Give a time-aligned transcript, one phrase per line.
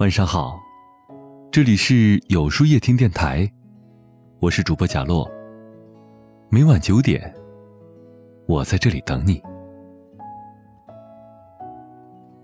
[0.00, 0.58] 晚上好，
[1.52, 3.46] 这里是有书夜听电台，
[4.38, 5.30] 我是主播贾洛。
[6.48, 7.30] 每晚九点，
[8.46, 9.42] 我在这里等你。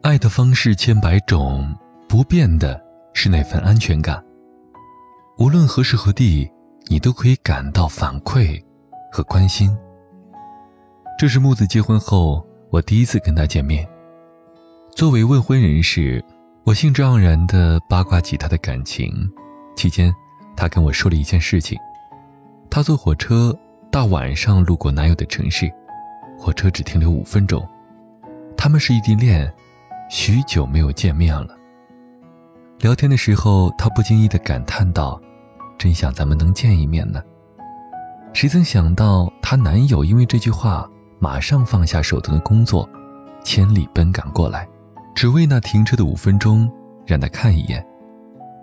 [0.02, 1.74] 爱的方式千百种，
[2.06, 2.78] 不变的
[3.14, 4.22] 是那份安全感。
[5.38, 6.46] 无论何时何地，
[6.88, 8.62] 你都可以感到反馈
[9.10, 9.74] 和关心。
[11.18, 13.88] 这是木子结婚后我第一次跟他见面。
[14.94, 16.22] 作为未婚人士。
[16.66, 19.08] 我兴致盎然地八卦起他的感情，
[19.76, 20.12] 期间，
[20.56, 21.78] 他跟我说了一件事情：
[22.68, 23.56] 他坐火车
[23.88, 25.72] 大晚上路过男友的城市，
[26.36, 27.64] 火车只停留五分钟，
[28.56, 29.48] 他们是异地恋，
[30.10, 31.56] 许久没有见面了。
[32.80, 35.20] 聊天的时候，他不经意地感叹道
[35.78, 37.22] ：“真想咱们能见一面呢。”
[38.34, 42.90] 谁曾想到，她男友因为这句话，马上放下手头的工作，
[43.44, 44.68] 千里奔赶过来。
[45.16, 46.70] 只为那停车的五分钟，
[47.06, 47.82] 让他看一眼。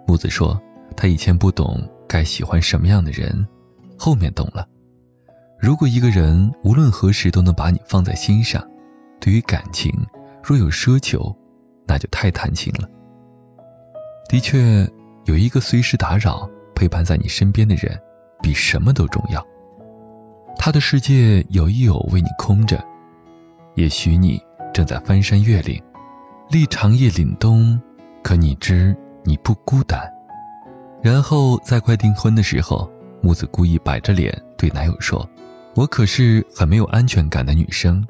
[0.05, 0.61] 木子说
[0.95, 3.45] ：“他以前不懂该喜欢什么样的人，
[3.97, 4.63] 后面懂了。
[5.59, 8.63] 如果一个人无论何时都能把你放在心上，
[9.19, 9.91] 对于感情
[10.43, 11.35] 若有奢求，
[11.87, 12.87] 那就太贪心了。
[14.29, 14.87] 的确，
[15.25, 17.99] 有一个随时打扰、陪伴在你身边的人，
[18.43, 19.43] 比什么都重要。
[20.55, 22.79] 他的世界有一有为你空着，
[23.73, 24.39] 也许你
[24.71, 25.81] 正在翻山越岭。”
[26.53, 27.81] 历长夜凛冬，
[28.21, 29.99] 可你知你不孤单。
[31.01, 32.87] 然后在快订婚的时候，
[33.23, 35.27] 木子故意摆着脸对男友说
[35.73, 38.05] ：“我可是很没有安全感的女生，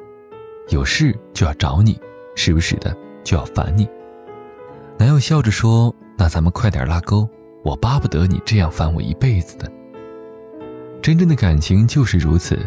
[0.67, 1.97] 有事就要找你，
[2.35, 3.87] 时不时的就要烦你。”
[4.99, 7.25] 男友笑着说：“那咱们快点拉钩，
[7.63, 9.71] 我巴不得你这样烦我一辈子的。”
[11.01, 12.59] 真正的感情就是如此，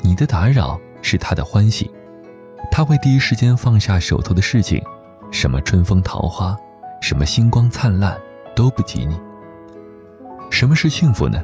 [0.00, 1.90] 你的打扰是他的欢喜，
[2.70, 4.80] 他会第一时间放下手头的事情。
[5.30, 6.56] 什么春风桃花，
[7.00, 8.18] 什么星光灿烂，
[8.56, 9.18] 都不及你。
[10.50, 11.42] 什么是幸福呢？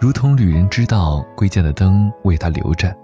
[0.00, 2.94] 如同旅人知道归家的灯为他留着，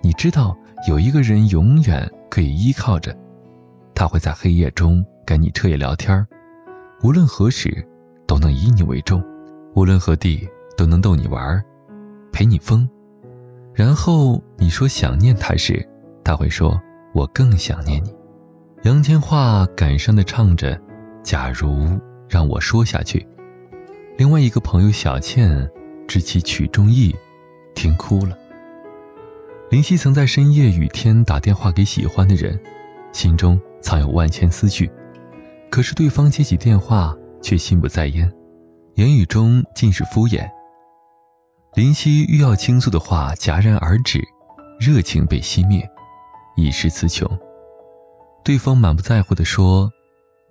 [0.00, 0.56] 你知道
[0.88, 3.14] 有一个人永远可以依靠着，
[3.94, 6.26] 他会在黑夜中跟你彻夜聊天
[7.02, 7.86] 无论何时
[8.26, 9.22] 都能以你为重，
[9.74, 11.62] 无论何地都能逗你玩儿
[12.32, 12.88] 陪你疯。
[13.74, 15.86] 然后你说想念他时，
[16.24, 16.80] 他会说
[17.12, 18.14] ：“我更想念你。”
[18.84, 20.76] 杨千嬅感伤地唱着
[21.22, 23.24] ：“假如让我说下去。”
[24.18, 25.70] 另外一个朋友小倩
[26.08, 27.14] 知其曲中意，
[27.76, 28.36] 听哭了。
[29.70, 32.60] 林夕曾在深夜雨天打电话给喜欢的人，
[33.12, 34.90] 心中藏有万千思绪，
[35.70, 38.30] 可是对方接起电话却心不在焉，
[38.96, 40.44] 言语中尽是敷衍。
[41.76, 44.20] 林夕欲要倾诉的话戛然而止，
[44.80, 45.88] 热情被熄灭，
[46.56, 47.30] 一时词穷。
[48.44, 49.90] 对方满不在乎地说：“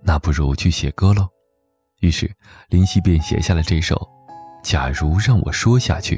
[0.02, 1.28] 那不如去写歌喽。”
[2.00, 2.31] 于是
[2.69, 3.96] 林夕便写下了这首
[4.63, 6.18] 《假如让我说下去》。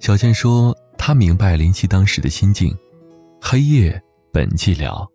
[0.00, 2.76] 小倩说：“她明白林夕当时的心境，
[3.40, 4.00] 黑夜
[4.32, 5.06] 本寂寥，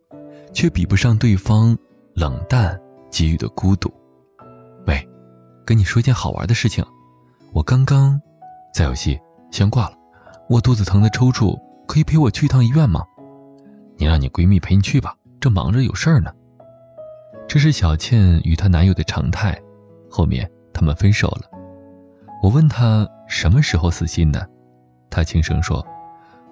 [0.54, 1.78] 却比不上对方
[2.14, 2.80] 冷淡
[3.12, 3.92] 给予的孤独。”
[4.86, 5.08] 喂，
[5.66, 6.86] 跟你说件好玩的事情，
[7.52, 8.20] 我刚刚……
[8.74, 9.20] 在游戏，
[9.52, 9.98] 先挂了。
[10.48, 13.04] 我肚子疼的抽搐，可以陪我去一趟医院吗？
[13.98, 15.16] 你让你闺蜜陪你去吧。
[15.40, 16.32] 正忙着有事儿呢。
[17.48, 19.60] 这是小倩与她男友的常态，
[20.10, 21.50] 后面他们分手了。
[22.44, 24.48] 我问她什么时候死心的，
[25.10, 25.86] 她轻声说：“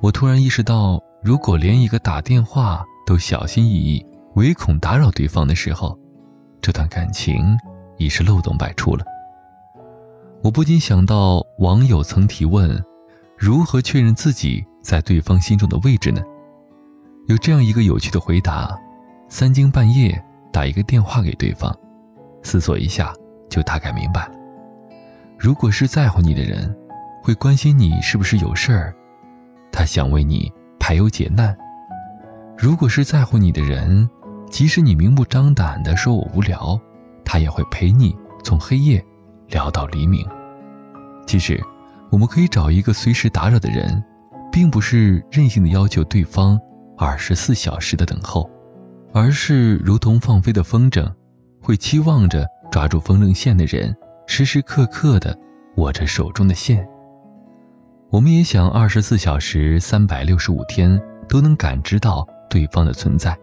[0.02, 4.06] 我突然意识到，如果连一个打电话都小心翼翼，
[4.36, 5.98] 唯恐打扰对方的时候，
[6.62, 7.58] 这段感情
[7.98, 9.06] 已是漏洞百出了。”
[10.44, 12.84] 我不禁想到网友曾提问：
[13.38, 16.22] 如何确认自己在对方心中的位置呢？
[17.28, 18.80] 有这样一个有趣的回答：
[19.28, 21.78] 三更半夜打一个电话给对方，
[22.42, 23.14] 思索一下
[23.50, 24.32] 就大概明白了。
[25.38, 26.74] 如果是在乎你的人，
[27.22, 28.96] 会关心你是不是有事儿，
[29.74, 30.50] 他想为你
[30.80, 31.54] 排忧解难；
[32.58, 34.10] 如果是在乎你的人，
[34.50, 36.80] 即使你明目张胆地说我无聊，
[37.26, 39.04] 他也会陪你从黑夜
[39.50, 40.26] 聊到黎明。
[41.26, 41.62] 其实，
[42.10, 44.02] 我们可以找一个随时打扰的人，
[44.50, 46.58] 并不是任性的要求对方。
[46.98, 48.50] 二十四小时的等候，
[49.14, 51.08] 而是如同放飞的风筝，
[51.62, 53.96] 会期望着抓住风筝线的人，
[54.26, 55.38] 时时刻刻的
[55.76, 56.88] 握着手中的线。
[58.10, 61.00] 我们也想二十四小时、三百六十五天
[61.30, 63.38] 都能感知到对方的存在，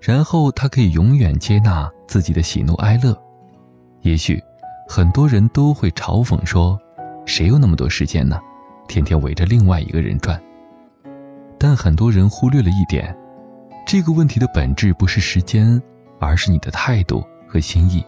[0.00, 3.14] 然后他可以永远接纳自己的喜怒哀乐。
[4.00, 4.42] 也许，
[4.88, 6.78] 很多人都会嘲讽说
[7.26, 8.40] ：“谁有那么多时间呢？
[8.88, 10.42] 天天围着另外一个人转。”
[11.62, 13.16] 但很多人忽略了一点，
[13.86, 15.80] 这个问题的本质不是时间，
[16.18, 18.04] 而是你的态度和心意。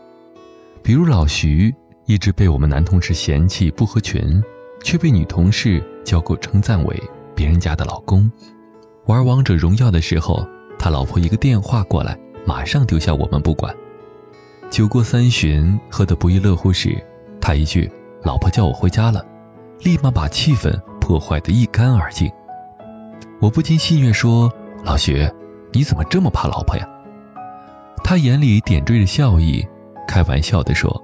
[0.82, 1.72] 比如老徐
[2.06, 4.42] 一直被我们男同事嫌弃不合群，
[4.82, 7.00] 却被女同事交过称赞为
[7.32, 8.28] 别人家的老公。
[9.06, 10.44] 玩王者荣耀的时候，
[10.76, 13.72] 他老婆一个电话过来，马上丢下我们不管。
[14.68, 17.00] 酒过三巡，喝得不亦乐乎时，
[17.40, 17.88] 他一句
[18.24, 19.24] “老婆叫我回家了”，
[19.84, 22.28] 立马把气氛破坏得一干二净。
[23.40, 24.50] 我不禁戏谑说
[24.84, 25.28] ：“老徐，
[25.72, 26.88] 你怎么这么怕老婆呀？”
[28.02, 29.66] 他眼里点缀着笑意。
[30.06, 31.02] 开玩笑地说：“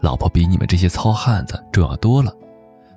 [0.00, 2.32] 老婆比你们这些糙汉子重要多了。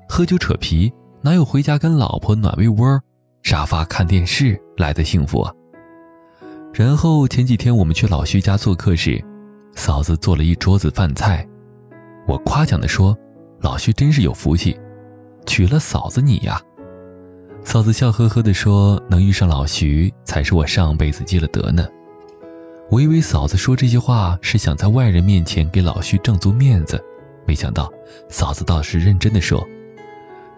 [0.07, 3.01] 喝酒扯皮，哪有回家跟老婆暖被窝、
[3.41, 5.53] 沙发看电视来的幸福啊？”
[6.73, 9.23] 然后前几天我们去老徐家做客时，
[9.75, 11.47] 嫂子做了一桌子饭菜，
[12.27, 13.17] 我夸奖地说
[13.61, 14.77] ：“老徐真是有福气，
[15.45, 16.61] 娶了嫂子你呀。”
[17.65, 21.85] 嫂子笑呵呵地说：“能遇上老徐，才是我上辈子积了德呢。”
[22.89, 27.03] 我以为嫂子说这些话是想在外人面前给老徐挣足面子，
[27.45, 27.91] 没想到
[28.29, 29.67] 嫂子倒是认真的说：“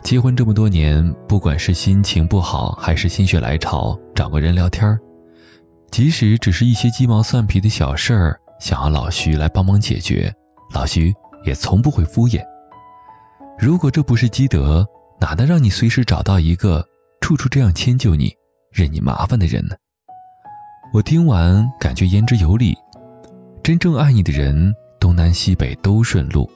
[0.04, 5.00] 结婚这么多年，不管是心情不好还是心血来潮，找个人聊天
[5.90, 10.32] 即使只是一些鸡毛蒜皮的小事儿，想要老徐来帮忙解决，
[10.74, 11.12] 老徐
[11.46, 12.44] 也从不会敷衍。
[13.58, 14.86] 如果这不是积德，
[15.20, 16.86] 哪能让你随时找到一个
[17.22, 18.34] 处处这样迁就你、
[18.72, 19.76] 任你麻烦的人呢？”
[20.94, 22.76] 我听完，感觉言之有理。
[23.62, 26.50] 真正爱你的人，东南西北都顺路；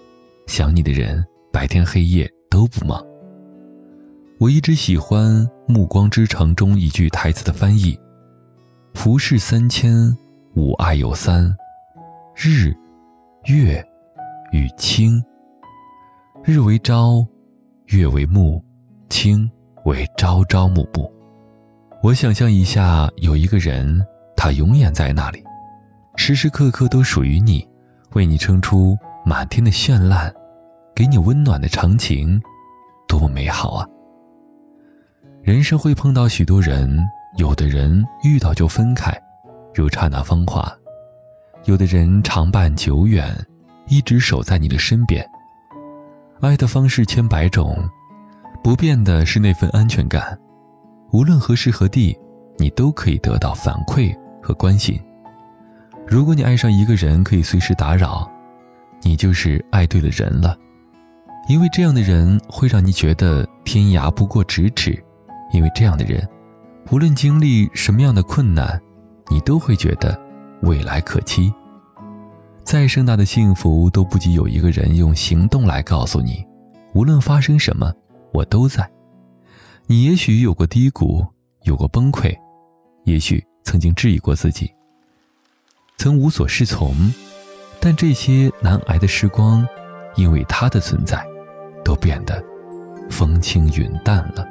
[0.48, 3.06] 想你的人，白天黑夜都不忙。
[4.40, 8.00] 我一直喜欢《暮光之城》中一句台词的翻译
[8.96, 10.18] ：“浮世三千，
[10.56, 11.54] 吾爱有三：
[12.34, 12.74] 日、
[13.46, 13.86] 月
[14.54, 15.22] 与卿。
[16.44, 17.24] 日为朝，
[17.88, 18.64] 月为暮，
[19.10, 19.52] 卿
[19.86, 21.12] 为朝朝暮暮。”
[22.04, 24.06] 我想象一下，有一个人。
[24.44, 25.44] 他永远在那里，
[26.16, 27.64] 时时刻刻都属于你，
[28.14, 30.34] 为你撑出满天的绚烂，
[30.96, 32.42] 给你温暖的长情，
[33.08, 33.88] 多么美好啊！
[35.44, 37.08] 人生会碰到许多人，
[37.38, 39.16] 有的人遇到就分开，
[39.76, 40.68] 如刹那芳华；
[41.66, 43.32] 有的人长伴久远，
[43.86, 45.24] 一直守在你的身边。
[46.40, 47.78] 爱的方式千百种，
[48.64, 50.38] 不变的是那份安全感，
[51.12, 52.18] 无论何时何地，
[52.58, 54.16] 你都可以得到反馈。
[54.42, 55.00] 和关心。
[56.08, 58.28] 如果你爱上一个人，可以随时打扰，
[59.04, 60.58] 你就是爱对了人了。
[61.48, 65.00] 因为这样的人会让你觉得天涯不过咫尺，
[65.54, 66.28] 因为这样的人，
[66.92, 68.82] 无论经历什么样的困难，
[69.30, 70.20] 你都会觉得
[70.64, 71.54] 未来可期。
[72.64, 76.44] 再盛大的幸福都不及有一个人用行动来告诉你，
[76.94, 77.94] 无论发生什么，
[78.32, 78.90] 我都在。
[79.88, 81.26] 你也许有过低谷，
[81.64, 82.36] 有过崩溃，
[83.06, 83.46] 也许。
[83.64, 84.74] 曾经质疑过自己，
[85.98, 87.14] 曾无所适从，
[87.80, 89.66] 但这些难挨的时光，
[90.16, 91.24] 因为他的存在，
[91.86, 92.44] 都变得
[93.10, 94.46] 风轻云淡了。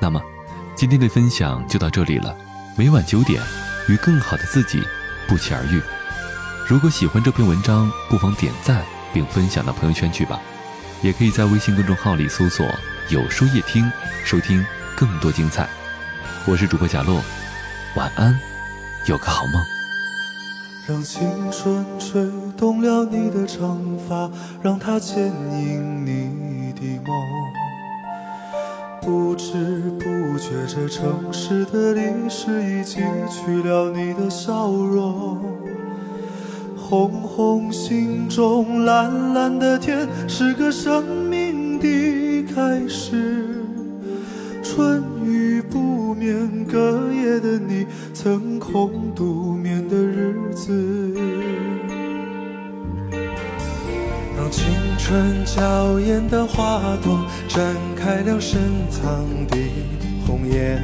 [0.00, 0.20] 那么，
[0.74, 2.36] 今天的分享就到这里了。
[2.76, 3.40] 每晚九点，
[3.88, 4.82] 与更好的自己
[5.28, 5.80] 不期而遇。
[6.68, 8.84] 如果喜欢这篇文章，不妨点赞
[9.14, 10.40] 并分享到朋友圈去吧。
[11.00, 12.66] 也可以在微信公众号里搜索。
[13.08, 13.88] 有书夜听，
[14.24, 14.66] 收听
[14.96, 15.68] 更多精彩。
[16.44, 17.22] 我是主播贾洛，
[17.94, 18.36] 晚安，
[19.06, 19.62] 有个好梦。
[20.88, 24.28] 让青春吹动了你的长发，
[24.60, 27.14] 让它牵引你的梦。
[29.00, 29.52] 不知
[30.00, 32.96] 不觉，这城市的历史已记
[33.30, 35.44] 取了你的笑容。
[36.88, 41.86] 红红心中，蓝蓝的天，是个生命的。
[42.54, 43.60] 开始，
[44.62, 51.12] 春雨不眠，隔夜的你曾空独眠的日子，
[54.38, 57.60] 让青春娇艳的花朵绽
[57.96, 59.56] 开了深藏的
[60.24, 60.80] 红颜，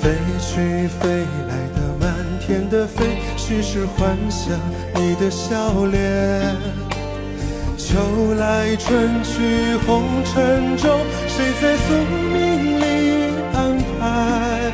[0.00, 1.08] 飞去飞
[1.48, 1.91] 来的
[2.44, 4.58] 天的飞，许是幻想
[4.96, 6.56] 你的笑脸。
[7.76, 11.94] 秋来春去红尘中，谁在宿
[12.32, 12.82] 命里
[13.54, 14.72] 安排？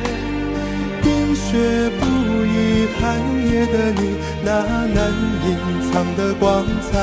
[1.01, 2.05] 冰雪不
[2.43, 3.01] 语寒
[3.47, 4.47] 夜的你，那
[4.87, 5.13] 难
[5.45, 5.47] 隐
[5.91, 6.97] 藏的光彩。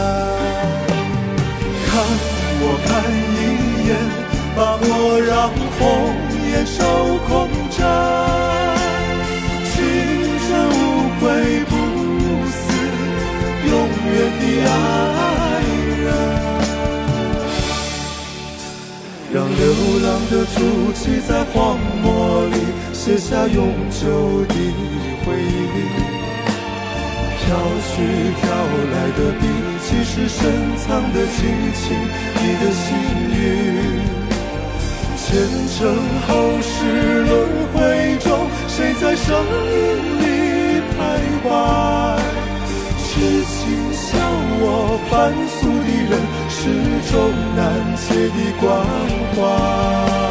[1.86, 2.04] 看
[2.58, 2.90] 我看
[3.36, 3.90] 一眼，
[4.56, 4.84] 把我
[5.20, 5.80] 让红
[6.50, 6.82] 颜守
[7.28, 7.30] 空
[7.70, 8.65] 枕。
[14.56, 15.62] 远的爱。
[19.32, 19.60] 让流
[20.02, 20.56] 浪的足
[20.94, 21.54] 迹在荒
[22.02, 22.56] 漠里。
[22.92, 23.58] 写下永
[23.90, 24.54] 久的
[25.24, 25.76] 回忆。
[27.38, 27.44] 飘
[27.86, 27.92] 去
[28.40, 28.42] 飘
[28.92, 29.42] 来的笔，
[29.80, 30.40] 其实深
[30.76, 31.38] 藏的激
[31.72, 31.84] 情，
[32.34, 32.84] 你的幸
[33.30, 33.38] 运。
[35.16, 35.24] 前
[35.68, 35.78] 尘
[36.26, 36.28] 后
[36.60, 36.74] 世
[37.22, 37.30] 轮
[37.72, 37.76] 回
[38.18, 38.26] 中，
[38.66, 39.24] 谁在声
[39.70, 39.78] 音
[40.18, 40.24] 里
[40.90, 40.98] 徘
[41.44, 41.46] 徊？
[42.98, 43.04] 痴
[43.44, 43.54] 情
[45.16, 46.20] 凡俗的人，
[46.50, 46.68] 始
[47.10, 48.68] 终难解的关
[49.34, 50.25] 怀。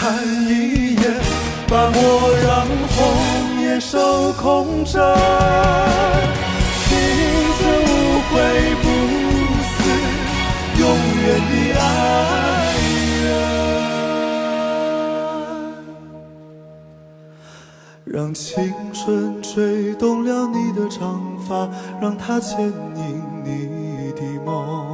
[0.00, 0.16] 看
[0.48, 1.04] 一眼
[1.68, 2.00] 把我
[2.42, 2.96] 让红
[3.62, 4.98] 颜守空枕，
[6.88, 6.88] 青
[7.58, 7.86] 春无
[8.30, 8.32] 悔
[8.80, 8.84] 不
[9.68, 9.78] 死，
[10.80, 10.82] 永
[11.20, 11.84] 远的爱
[13.24, 13.28] 人。
[18.06, 21.68] 让青春吹动了你的长发，
[22.00, 22.58] 让它牵
[22.96, 24.89] 引你的梦。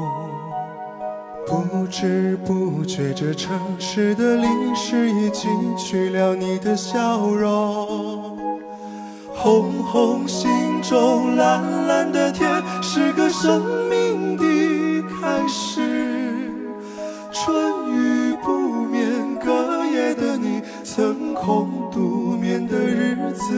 [1.46, 5.48] 不知不觉，这城市的历史已记
[5.78, 8.36] 取了你的笑容。
[9.32, 10.50] 红红心
[10.82, 12.50] 中，蓝蓝的天，
[12.82, 14.44] 是个生命的
[15.20, 16.50] 开始。
[17.30, 17.54] 春
[17.94, 18.50] 雨不
[18.86, 23.54] 眠，隔夜的你，曾空独眠的日子。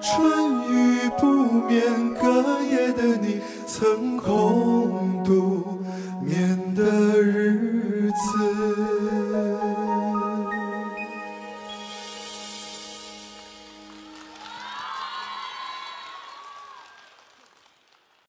[0.00, 0.28] 春
[0.72, 1.26] 雨不
[1.68, 4.59] 眠，隔夜的你，曾空。